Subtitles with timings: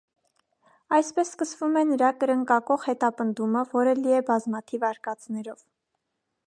[0.95, 5.63] Այսպես սկսվում է նրա «կրնկակոխ հետապնդումը», որը լի է բազմաթիվ արկածներով։